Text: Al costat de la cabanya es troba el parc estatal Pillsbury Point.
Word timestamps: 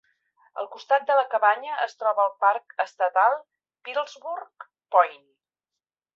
Al 0.59 0.69
costat 0.75 1.03
de 1.09 1.17
la 1.19 1.25
cabanya 1.33 1.75
es 1.83 1.93
troba 1.99 2.25
el 2.29 2.33
parc 2.47 2.73
estatal 2.85 3.37
Pillsbury 3.91 4.69
Point. 4.97 5.23